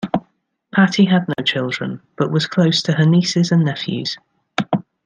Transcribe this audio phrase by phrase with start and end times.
[0.73, 4.17] Patti had no children, but was close to her nieces and nephews.